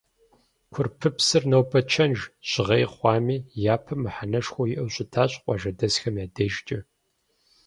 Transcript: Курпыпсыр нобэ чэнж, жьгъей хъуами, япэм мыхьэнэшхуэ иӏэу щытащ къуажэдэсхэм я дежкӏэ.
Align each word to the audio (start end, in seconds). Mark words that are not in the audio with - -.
Курпыпсыр 0.73 1.43
нобэ 1.51 1.79
чэнж, 1.91 2.19
жьгъей 2.49 2.85
хъуами, 2.93 3.37
япэм 3.73 3.99
мыхьэнэшхуэ 4.03 4.63
иӏэу 4.71 4.89
щытащ 4.93 5.31
къуажэдэсхэм 5.43 6.15
я 6.23 6.27
дежкӏэ. 6.35 6.79